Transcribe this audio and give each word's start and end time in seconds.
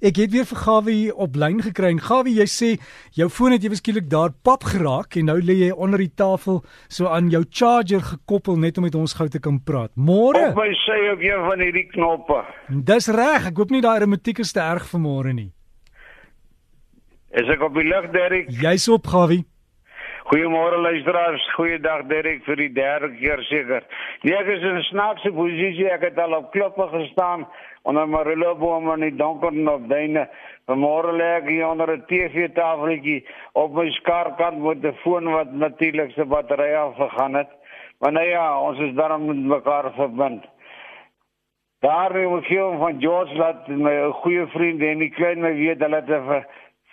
Ek 0.00 0.16
het 0.16 0.30
weer 0.32 0.46
vir 0.48 0.56
Gawie 0.56 1.10
op 1.12 1.34
lyn 1.36 1.58
gekry 1.60 1.90
en 1.92 1.98
Gawie, 2.00 2.38
jy 2.40 2.46
sê 2.48 2.68
jou 3.18 3.26
foon 3.28 3.52
het 3.52 3.66
eweskielik 3.66 4.06
daar 4.08 4.32
pap 4.32 4.64
geraak 4.64 5.18
en 5.20 5.28
nou 5.28 5.36
lê 5.44 5.58
jy 5.58 5.68
onder 5.76 6.00
die 6.00 6.14
tafel 6.16 6.62
so 6.88 7.10
aan 7.12 7.28
jou 7.28 7.42
charger 7.44 8.00
gekoppel 8.06 8.56
net 8.56 8.80
om 8.80 8.88
met 8.88 8.96
ons 8.96 9.12
gou 9.18 9.28
te 9.28 9.42
kan 9.44 9.58
praat. 9.60 9.92
Môre. 10.00 10.46
Op 10.54 10.62
my 10.62 10.72
sê 10.86 10.96
op 11.12 11.20
een 11.20 11.44
van 11.44 11.60
hierdie 11.60 11.84
knoppe. 11.92 12.40
Dis 12.88 13.10
reg. 13.12 13.50
Ek 13.52 13.60
hoop 13.60 13.76
nie 13.76 13.84
daai 13.84 13.98
remotiek 14.06 14.40
is 14.40 14.56
te 14.56 14.64
erg 14.64 14.88
vir 14.88 15.04
môre 15.04 15.36
nie. 15.36 15.50
Is 17.36 17.52
ek 17.52 17.60
op 17.62 17.76
die 17.76 17.84
lug, 17.84 18.08
Derek? 18.16 18.48
Jy's 18.56 18.88
op 18.88 19.04
Gawie. 19.06 19.44
Goeiemôre 20.30 20.76
luisteraars. 20.78 21.42
Goeiedag 21.56 22.04
Derek 22.06 22.44
vir 22.46 22.60
die 22.60 22.68
derde 22.70 23.08
keer 23.16 23.40
seker. 23.48 23.82
Nee, 24.22 24.36
ek 24.38 24.46
is 24.54 24.62
in 24.62 24.76
'n 24.78 24.86
snaakse 24.86 25.32
posisie. 25.34 25.88
Ek 25.90 26.04
het 26.06 26.18
al 26.22 26.36
op 26.36 26.52
klippe 26.52 26.86
gestaan 26.92 27.48
onder 27.82 28.06
Marilla 28.08 28.54
boom 28.54 28.92
in 28.92 29.00
die 29.00 29.16
donker 29.16 29.48
en 29.48 29.68
op 29.68 29.88
duine. 29.88 30.28
Vanmôre 30.70 31.16
lê 31.18 31.28
ek 31.38 31.48
hier 31.48 31.66
onder 31.66 31.90
'n 31.90 32.04
TV-tafeltjie 32.06 33.26
op 33.54 33.74
my 33.74 33.90
skarkant 33.90 34.62
met 34.62 34.84
'n 34.84 34.94
foon 35.02 35.32
wat 35.32 35.52
natuurlik 35.52 36.12
se 36.12 36.24
battery 36.24 36.74
afgegaan 36.74 37.34
het. 37.34 37.50
Maar 37.98 38.12
nou 38.12 38.26
ja, 38.26 38.60
ons 38.60 38.78
is 38.78 38.94
daarom 38.94 39.26
met 39.26 39.36
mekaar 39.36 39.92
verbind. 39.92 40.44
Daar 41.80 42.14
in 42.14 42.20
die 42.20 42.28
omgewing 42.28 42.78
van 42.78 43.00
George 43.00 43.34
laat 43.34 43.68
my 43.68 44.10
goeie 44.22 44.46
vriend 44.46 44.80
en 44.80 44.98
die 44.98 45.10
klein 45.10 45.40
my 45.40 45.54
weet 45.54 45.80
hulle 45.80 45.96
het 45.96 46.08
'n 46.08 46.44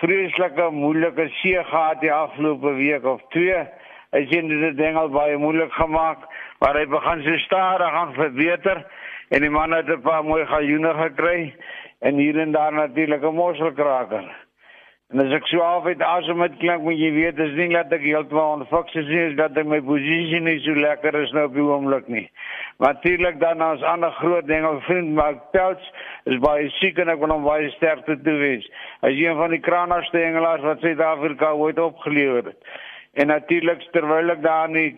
vreeslike 0.00 0.70
moeilike 0.70 1.28
see 1.40 1.64
gehad 1.70 2.00
die 2.00 2.12
afgelope 2.12 2.74
week 2.78 3.04
of 3.04 3.22
twee. 3.34 3.64
Hy 4.14 4.22
sien 4.30 4.48
dit 4.48 4.76
ding 4.78 4.96
al 4.96 5.10
baie 5.10 5.36
moeilik 5.38 5.72
gemaak, 5.74 6.28
maar 6.60 6.78
hy 6.78 6.86
begin 6.86 7.22
so 7.26 7.36
stadig 7.46 7.98
aan 8.02 8.14
verbeter 8.14 8.84
en 9.34 9.42
die 9.42 9.50
man 9.50 9.72
het 9.72 9.88
'n 9.88 10.02
paar 10.02 10.24
mooi 10.24 10.44
galjoene 10.46 10.94
gekry 10.94 11.54
en 12.00 12.18
hier 12.18 12.38
en 12.38 12.52
daar 12.52 12.72
natuurlik 12.72 13.22
'n 13.22 13.34
mosselkraker. 13.34 14.43
En 15.12 15.20
as 15.20 15.32
ek 15.36 15.46
so 15.50 15.60
af 15.60 15.84
het 15.84 16.00
asem 16.02 16.38
met 16.40 16.54
klink 16.58 16.82
moet 16.82 16.96
jy 16.98 17.10
weet 17.12 17.36
dis 17.36 17.52
nie 17.58 17.68
dat 17.74 17.92
ek 17.92 18.06
heeltemal 18.06 18.54
onfiks 18.58 18.96
is 18.98 19.10
nie, 19.10 19.34
dat 19.38 19.58
my 19.68 19.80
posisie 19.84 20.40
nie 20.40 20.56
so 20.64 20.72
lekker 20.80 21.18
is 21.20 21.34
nou 21.36 21.44
op 21.50 21.58
die 21.58 21.66
oomblik 21.66 22.08
nie. 22.08 22.24
Natuurlik 22.82 23.36
dan 23.42 23.62
ons 23.62 23.84
ander 23.84 24.10
groot 24.18 24.48
ding 24.48 24.64
of 24.66 24.80
vriend 24.88 25.12
Mark 25.14 25.44
Pelts 25.52 25.92
is 26.30 26.40
baie 26.42 26.70
siek 26.80 26.98
en 26.98 27.12
ek 27.12 27.20
wil 27.20 27.36
hom 27.36 27.44
baie 27.44 27.68
sterkte 27.76 28.16
toewens. 28.24 28.66
Hy 29.04 29.12
is 29.12 29.22
een 29.26 29.38
van 29.38 29.52
die 29.54 29.62
kranaarste 29.62 30.24
engelaars 30.24 30.64
wat 30.66 30.80
Suid-Afrika 30.82 31.52
ooit 31.52 31.78
opgelewer 31.78 32.50
het. 32.50 32.74
En 33.20 33.30
natuurlik 33.30 33.84
terwyl 33.92 34.34
ek 34.34 34.42
daar 34.42 34.72
nie 34.72 34.90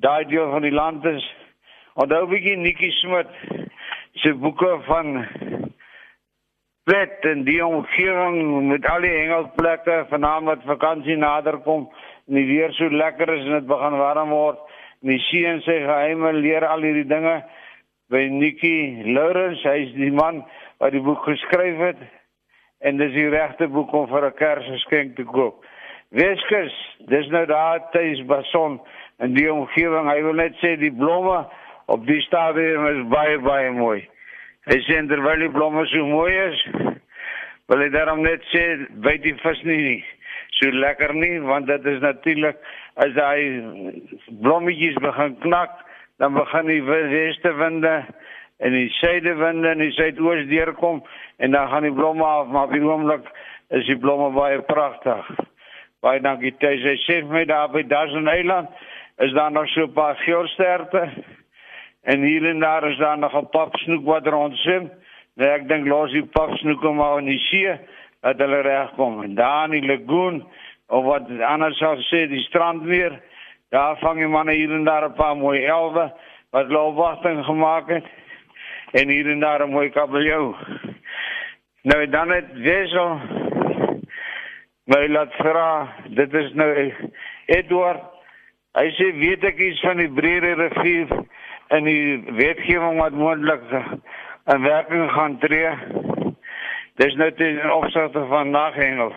daai 0.00 0.24
deel 0.30 0.48
van 0.54 0.64
die 0.64 0.72
land 0.72 1.04
is 1.04 1.26
Onthou 2.00 2.28
bietjie 2.30 2.54
Nikki 2.56 2.88
Smit 3.00 3.30
se 4.22 4.30
boeke 4.38 4.68
van 4.86 5.18
Wet 6.88 7.24
en 7.28 7.42
die 7.44 7.60
omgewing 7.60 8.68
met 8.68 8.86
al 8.88 9.04
die 9.04 9.12
hengelplekke 9.12 10.06
vanaand 10.08 10.48
wat 10.48 10.62
vakansie 10.64 11.16
naderkom 11.20 11.90
en 12.28 12.38
die 12.38 12.46
weer 12.48 12.72
so 12.72 12.88
lekker 12.88 13.28
is 13.34 13.44
en 13.44 13.58
dit 13.58 13.66
begin 13.68 13.98
warm 14.00 14.32
word. 14.32 14.62
En 15.02 15.12
die 15.12 15.20
seun 15.26 15.60
sê 15.66 15.76
geheime 15.84 16.32
leer 16.38 16.64
al 16.64 16.80
hierdie 16.86 17.08
dinge 17.08 17.34
by 18.10 18.22
Nikki 18.32 19.12
Lawrence, 19.12 19.60
hy's 19.68 19.92
die 19.94 20.10
man 20.10 20.40
wat 20.80 20.96
die 20.96 21.02
boek 21.04 21.20
geskryf 21.28 21.82
het 21.84 22.00
en 22.80 22.96
dis 22.96 23.12
die 23.12 23.28
regte 23.28 23.68
boek 23.68 23.92
om 23.92 24.08
vir 24.08 24.26
'n 24.30 24.38
Kersgeskenk 24.40 25.16
te 25.16 25.24
koop. 25.24 25.64
Weskus, 26.10 26.74
dis 27.12 27.28
nou 27.28 27.44
daar 27.46 27.90
tuis 27.92 28.24
Bason 28.26 28.80
en 29.18 29.34
die 29.34 29.52
omgewing, 29.52 30.08
hy 30.08 30.22
wil 30.22 30.32
net 30.32 30.56
sê 30.64 30.76
die 30.80 30.90
blomme 30.90 31.44
op 31.86 32.06
die 32.06 32.20
stadium 32.22 32.86
is 32.86 33.04
baie 33.12 33.38
baie 33.38 33.70
mooi. 33.70 34.08
Hy 34.68 34.76
sê 34.84 35.00
terwyl 35.08 35.40
die 35.40 35.52
blomme 35.54 35.86
so 35.88 36.04
mooi 36.04 36.34
is, 36.36 36.64
wil 37.70 37.80
hy 37.80 37.88
daarom 37.94 38.20
net 38.26 38.42
sê 38.52 38.64
byt 39.00 39.22
die 39.24 39.36
vis 39.40 39.62
nie 39.64 40.02
so 40.58 40.68
lekker 40.76 41.14
nie 41.16 41.38
want 41.48 41.68
dit 41.70 41.86
is 41.88 42.02
natuurlik 42.04 42.58
as 43.00 43.16
hy 43.16 43.40
blommetjies 44.42 44.98
begin 45.00 45.36
knak, 45.44 45.78
dan 46.20 46.36
begin 46.36 46.68
die 46.68 46.82
weste 46.84 47.54
winde 47.56 47.94
en 48.60 48.76
die 48.76 48.90
suidewinde 48.98 49.72
en 49.72 49.80
die 49.80 49.94
suidoos 49.96 50.44
deurkom 50.50 51.00
en 51.40 51.56
dan 51.56 51.72
gaan 51.72 51.88
die 51.88 51.96
blomme 51.96 52.26
af 52.26 52.52
maar 52.52 52.68
op 52.68 52.76
die 52.76 52.84
oomblik 52.84 53.32
is 53.72 53.86
die 53.88 53.96
blomme 53.96 54.28
baie 54.36 54.60
pragtig. 54.68 55.24
Baie 56.04 56.20
dankie. 56.20 56.52
Hy 56.60 56.96
sê 57.06 57.22
my 57.24 57.46
daar 57.48 57.70
by 57.72 57.86
Duitsland 57.88 58.28
Eiland 58.28 58.68
is 59.24 59.32
daar 59.36 59.52
nog 59.52 59.68
so 59.72 59.86
'n 59.86 59.92
paar 59.92 60.16
geelsterte. 60.16 61.08
En 62.02 62.22
hier 62.22 62.48
en 62.48 62.58
daar 62.58 62.90
is 62.90 62.96
daar 62.96 63.18
nog 63.18 63.34
'n 63.34 63.48
papsnoek 63.48 64.04
wat 64.04 64.26
rondswem. 64.26 64.90
Nee, 65.34 65.48
ek 65.48 65.68
dink 65.68 65.86
los 65.86 66.10
die 66.10 66.24
papsnoek 66.24 66.82
maar 66.82 67.18
in 67.18 67.24
die 67.24 67.38
see 67.38 67.78
dat 68.20 68.38
hulle 68.38 68.60
regkom. 68.60 69.22
En 69.22 69.34
daar 69.34 69.64
in 69.64 69.80
die 69.80 69.96
lagoon 69.96 70.46
of 70.86 71.04
wat 71.04 71.40
anders 71.40 71.78
sou 71.78 71.96
sê 71.96 72.26
die 72.28 72.42
strand 72.42 72.82
weer. 72.82 73.20
Daar 73.68 73.98
vang 73.98 74.20
jy 74.20 74.26
manne 74.26 74.52
hier 74.52 74.70
en 74.70 74.84
daar 74.84 75.08
'n 75.08 75.14
paar 75.14 75.36
mooi 75.36 75.64
elwe 75.64 76.12
wat 76.50 76.68
loopwagting 76.68 77.44
gemaak 77.44 77.88
het. 77.88 78.04
En 78.92 79.08
hier 79.08 79.30
en 79.30 79.40
daar 79.40 79.62
'n 79.66 79.70
mooi 79.70 79.90
kabeljou. 79.90 80.54
Nou 81.82 82.08
dan 82.08 82.30
het 82.30 82.52
wesel 82.52 83.20
my 84.84 85.06
laat 85.08 85.32
vra, 85.34 85.94
dit 86.06 86.34
is 86.34 86.52
nou 86.52 86.92
Edward. 87.46 88.02
Hy 88.72 88.90
sê 88.90 89.12
weet 89.16 89.44
ek 89.44 89.58
iets 89.58 89.80
van 89.80 89.96
die 89.96 90.10
Breede 90.10 90.52
rivier 90.54 91.08
in 91.70 91.84
die 91.84 92.22
wetgewing 92.34 92.98
wat 92.98 93.12
moontlik 93.12 93.62
in 94.50 94.62
werking 94.62 95.10
gaan 95.10 95.38
tree. 95.38 95.70
Dis 96.98 97.14
nou 97.14 97.30
ten 97.32 97.60
opsigte 97.72 98.24
van 98.28 98.50
naghengel. 98.50 99.14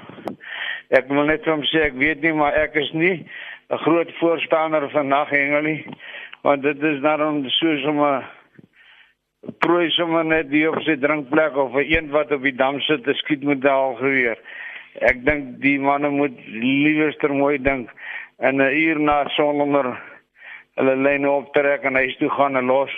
Ek 0.93 1.09
wil 1.09 1.25
net 1.25 1.47
hom 1.49 1.63
sê 1.71 1.87
ek 1.87 1.97
weet 1.97 2.21
nie 2.21 2.33
maar 2.37 2.53
ek 2.53 2.75
is 2.79 2.91
nie 2.93 3.25
'n 3.69 3.81
groot 3.85 4.11
voorstander 4.19 4.89
van 4.89 5.07
naghengel 5.07 5.61
nie 5.61 5.85
want 6.43 6.61
dit 6.63 6.83
is 6.83 7.01
daarom 7.01 7.43
soos 7.49 7.85
om 7.85 7.99
'n 8.03 8.23
prooi 9.59 9.89
sommer 9.89 10.25
net 10.25 10.49
die 10.49 10.69
op 10.69 10.81
sy 10.81 10.95
drinkplek 10.95 11.57
of 11.57 11.73
'n 11.73 11.85
een 11.89 12.09
wat 12.09 12.31
op 12.31 12.43
die 12.43 12.55
dam 12.55 12.79
sit 12.79 13.03
te 13.03 13.13
skiet 13.13 13.43
met 13.43 13.61
daal 13.61 13.95
geweer. 13.95 14.37
Ek 15.01 15.25
dink 15.25 15.61
die 15.61 15.79
manne 15.79 16.09
moet 16.09 16.37
liewerster 16.45 17.33
mooi 17.33 17.57
dink 17.57 17.89
en 18.37 18.61
'n 18.61 18.75
uur 18.85 18.99
na 18.99 19.27
son 19.29 19.61
onder 19.61 20.12
hulle 20.79 20.95
lyne 20.99 21.29
optrek 21.29 21.85
en 21.85 21.99
huis 22.01 22.15
toe 22.19 22.29
gaan 22.33 22.57
en 22.57 22.69
los 22.71 22.93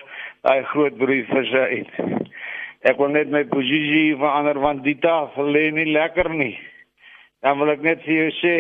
daai 0.46 0.64
groot 0.72 0.98
brief 1.02 1.30
vir 1.34 1.48
sy 1.50 1.66
uit. 1.80 2.32
Ek 2.86 3.00
wil 3.02 3.14
net 3.16 3.32
my 3.34 3.44
posisie 3.50 4.16
verander 4.20 4.60
want 4.62 4.84
die 4.86 4.98
tafel 5.02 5.50
lê 5.56 5.70
nie 5.74 5.88
lekker 5.90 6.30
nie. 6.30 6.54
Dan 7.42 7.58
wil 7.60 7.74
ek 7.74 7.86
net 7.86 8.04
vir 8.06 8.20
jou 8.20 8.34
sê 8.40 8.56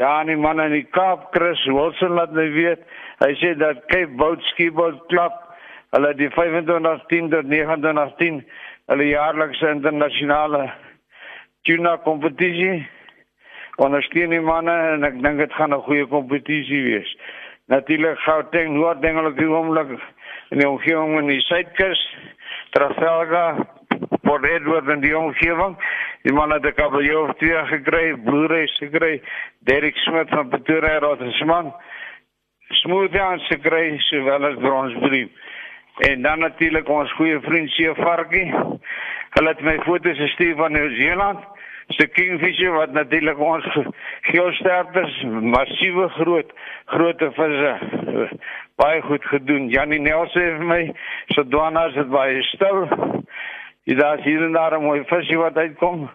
daar 0.00 0.24
nie 0.26 0.36
man 0.36 0.60
in 0.60 0.74
die 0.74 0.88
Kaap 0.88 1.30
Chris 1.34 1.60
Wilson 1.68 2.16
laat 2.16 2.32
my 2.36 2.46
weet. 2.54 2.84
Hy 3.22 3.32
sê 3.40 3.54
dat 3.58 3.86
Cape 3.92 4.16
Boat 4.20 4.42
Ski 4.52 4.70
Boat 4.74 5.00
Club 5.08 5.34
hulle 5.96 6.14
die 6.16 6.30
2510 6.32 7.30
tot 7.32 7.48
2910 7.50 8.40
hulle 8.92 9.08
jaarlikse 9.10 9.70
internasionale 9.76 10.66
tuna 11.68 11.96
kompetisie 12.06 12.82
ondersteun 13.76 14.30
die 14.30 14.40
manne 14.40 14.72
en 14.94 15.04
ek 15.04 15.22
dink 15.22 15.38
dit 15.38 15.52
gaan 15.52 15.74
'n 15.74 15.86
goeie 15.86 16.06
kompetisie 16.06 16.82
wees. 16.82 17.16
Natuurlik 17.66 18.18
Gauteng, 18.18 18.74
Noord-Engeland, 18.74 19.36
die 19.36 19.48
oomblik 19.48 20.00
in 20.50 20.58
die 20.58 20.68
omgewing 20.68 21.18
in 21.18 21.26
die 21.26 21.40
Suidkus, 21.40 22.00
Trafalgar, 22.70 23.66
Port 24.22 24.44
Edward 24.44 24.88
en 24.88 25.00
die 25.00 25.18
omgewing. 25.18 25.76
Die 26.22 26.32
manne 26.32 26.54
het 26.54 26.66
'n 26.66 26.74
kabeljou 26.74 27.28
of 27.28 27.36
twee 27.36 27.64
gekry, 27.66 28.16
bloereis 28.24 28.76
gekry, 28.78 29.22
Derek 29.58 29.96
Smith 29.96 30.28
van 30.28 30.48
Pretoria 30.48 30.98
Rotterdam. 30.98 31.74
Smooth 32.68 33.16
aan 33.16 33.40
gekry 33.40 33.98
sowel 33.98 34.44
as 34.44 34.58
bronsbrief. 34.58 35.28
En 35.98 36.22
dan 36.22 36.38
natuurlik 36.38 36.88
ons 36.88 37.12
goeie 37.12 37.40
vriend 37.40 37.70
Seef 37.70 37.96
Varkie. 37.96 38.54
Hulle 39.30 39.48
het 39.48 39.60
my 39.60 39.78
foto's 39.78 40.16
gestuur 40.16 40.56
van 40.56 40.72
Nieu-Seeland 40.72 41.51
se 41.96 42.06
kingfisher 42.06 42.72
wat 42.72 42.92
natuurlik 42.92 43.38
ons 43.38 43.66
geelsterters 44.30 45.22
massiewe 45.54 46.08
groot 46.08 46.52
groot 46.84 47.24
visse 47.36 47.72
baie 48.80 49.02
goed 49.02 49.24
gedoen. 49.24 49.68
Janie 49.68 50.00
Nelson 50.00 50.42
het 50.42 50.58
vir 50.58 50.68
my 50.68 50.82
so 51.34 51.44
dwanas 51.44 51.94
het 51.98 52.10
baie 52.10 52.42
stil. 52.52 52.86
Jy 53.88 53.96
daar 53.98 54.22
sien 54.24 54.42
en 54.46 54.52
daar 54.52 54.78
'n 54.78 54.84
mooi 54.84 55.04
visie 55.04 55.38
wat 55.38 55.56
uitkom. 55.56 56.10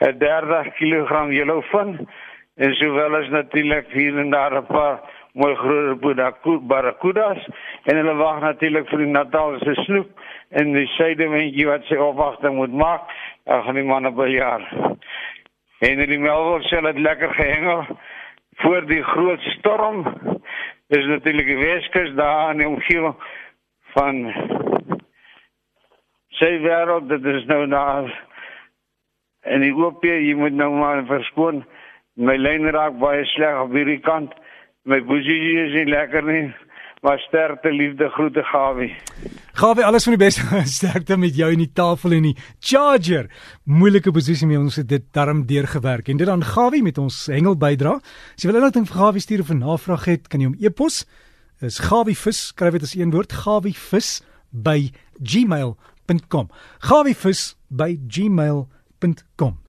'n 0.00 0.18
30 0.18 0.74
kg 0.78 1.30
yellowfin 1.30 2.08
en 2.56 2.74
sowel 2.74 3.16
as 3.16 3.28
natuurlik 3.28 3.86
hier 3.92 4.18
en 4.18 4.30
daar 4.30 4.54
'n 4.56 4.66
paar 4.66 5.00
mooi 5.32 5.54
groot 5.54 6.66
barracudas 6.66 7.48
en 7.84 7.96
hulle 7.96 8.14
wag 8.14 8.40
natuurlik 8.40 8.88
vir 8.88 8.98
die 8.98 9.12
Natalse 9.12 9.74
snoek 9.74 10.08
en 10.50 10.72
die 10.72 10.86
suidewindjie 10.86 11.66
wat 11.66 11.84
sy 11.84 11.96
opwagting 11.96 12.54
moet 12.54 12.72
maak. 12.72 13.00
Ag 13.44 13.72
nee 13.72 13.82
man 13.82 14.06
op 14.06 14.18
'n 14.18 14.30
jaar. 14.30 14.62
Henry 15.82 16.18
Melville 16.18 16.68
sê 16.70 16.78
dit 16.86 16.98
lekker 17.02 17.34
gehengel 17.34 17.86
voor 18.62 18.86
die 18.86 19.02
groot 19.02 19.40
storm. 19.40 20.04
Dis 20.94 21.06
natuurlik 21.06 21.48
Weskus 21.58 22.12
daar 22.14 22.52
in 22.52 22.62
die 22.62 22.68
omgewing 22.68 23.16
van 23.96 24.20
sy 26.38 26.52
wêreld, 26.62 27.08
dit 27.10 27.26
is 27.34 27.48
nou 27.50 27.66
na 27.66 27.86
en 29.42 29.64
die 29.66 29.74
OP, 29.74 30.04
jy 30.06 30.36
moet 30.38 30.54
nou 30.54 30.70
maar 30.76 31.02
verskoon. 31.10 31.64
My 32.14 32.36
lyn 32.38 32.70
raak 32.70 33.00
baie 33.02 33.24
sleg 33.34 33.58
op 33.64 33.74
hierdie 33.74 33.98
kant. 34.06 34.30
My 34.86 35.00
posisie 35.02 35.64
is 35.64 35.74
nie 35.80 35.88
lekker 35.90 36.22
nie. 36.26 36.44
Maar 37.02 37.18
sterkte 37.18 37.72
liefde 37.72 38.08
groete 38.08 38.42
Gawie. 38.42 38.94
Gawie, 39.52 39.84
alles 39.84 40.04
van 40.06 40.14
die 40.14 40.24
beste. 40.24 40.60
sterkte 40.78 41.16
met 41.18 41.34
jou 41.36 41.48
in 41.50 41.58
die 41.58 41.72
tafel 41.74 42.14
en 42.14 42.28
die 42.28 42.36
charger. 42.60 43.26
Moeilike 43.64 44.12
posisie 44.14 44.46
mee 44.46 44.60
ons 44.60 44.78
het 44.78 44.88
dit 44.88 45.08
darm 45.10 45.42
deurgewerk. 45.46 46.08
En 46.08 46.16
dit 46.16 46.30
dan 46.30 46.44
Gawie 46.46 46.82
met 46.82 46.98
ons 47.02 47.26
hengel 47.26 47.58
bydra. 47.58 47.96
As 48.36 48.44
jy 48.44 48.52
wil 48.52 48.60
inligting 48.62 48.86
vir 48.86 49.00
Gawie 49.00 49.24
stuur 49.24 49.42
of 49.42 49.50
'n 49.50 49.64
navraag 49.64 50.06
het, 50.06 50.28
kan 50.28 50.40
jy 50.40 50.46
hom 50.46 50.56
e-pos. 50.62 51.02
Is 51.62 51.78
Gawievis, 51.78 52.48
skryf 52.50 52.74
dit 52.74 52.82
as 52.82 52.94
een 52.98 53.12
woord, 53.14 53.32
Gawievis 53.44 54.22
by 54.50 54.90
gmail.com. 55.22 56.50
Gawievis 56.82 57.54
by 57.70 57.98
gmail.com. 58.08 59.61